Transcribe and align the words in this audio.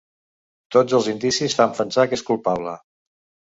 Tots 0.75 0.95
els 1.01 1.09
indicis 1.11 1.57
fan 1.61 1.77
pensar 1.81 2.09
que 2.09 2.21
és 2.23 2.27
culpable. 2.33 2.77